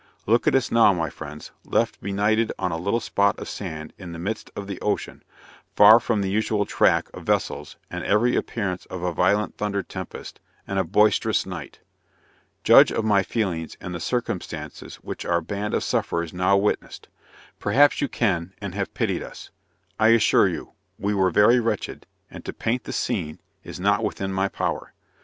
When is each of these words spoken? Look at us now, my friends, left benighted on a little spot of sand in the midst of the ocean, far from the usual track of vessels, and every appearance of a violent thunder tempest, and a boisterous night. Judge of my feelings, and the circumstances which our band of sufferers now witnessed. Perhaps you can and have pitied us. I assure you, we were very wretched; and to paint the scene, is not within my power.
Look 0.25 0.47
at 0.47 0.55
us 0.55 0.71
now, 0.71 0.93
my 0.93 1.11
friends, 1.11 1.51
left 1.63 2.01
benighted 2.01 2.51
on 2.57 2.71
a 2.71 2.77
little 2.79 2.99
spot 2.99 3.37
of 3.37 3.47
sand 3.47 3.93
in 3.99 4.13
the 4.13 4.17
midst 4.17 4.49
of 4.55 4.65
the 4.65 4.81
ocean, 4.81 5.21
far 5.75 5.99
from 5.99 6.21
the 6.23 6.29
usual 6.31 6.65
track 6.65 7.07
of 7.13 7.23
vessels, 7.23 7.75
and 7.91 8.03
every 8.03 8.35
appearance 8.35 8.87
of 8.87 9.03
a 9.03 9.13
violent 9.13 9.57
thunder 9.57 9.83
tempest, 9.83 10.39
and 10.65 10.79
a 10.79 10.83
boisterous 10.83 11.45
night. 11.45 11.81
Judge 12.63 12.91
of 12.91 13.05
my 13.05 13.21
feelings, 13.21 13.77
and 13.79 13.93
the 13.93 13.99
circumstances 13.99 14.95
which 15.03 15.23
our 15.23 15.39
band 15.39 15.75
of 15.75 15.83
sufferers 15.83 16.33
now 16.33 16.57
witnessed. 16.57 17.07
Perhaps 17.59 18.01
you 18.01 18.07
can 18.07 18.55
and 18.59 18.73
have 18.73 18.95
pitied 18.95 19.21
us. 19.21 19.51
I 19.99 20.07
assure 20.07 20.47
you, 20.47 20.71
we 20.97 21.13
were 21.13 21.29
very 21.29 21.59
wretched; 21.59 22.07
and 22.31 22.43
to 22.45 22.53
paint 22.53 22.85
the 22.85 22.91
scene, 22.91 23.37
is 23.63 23.79
not 23.79 24.03
within 24.03 24.33
my 24.33 24.47
power. 24.47 24.93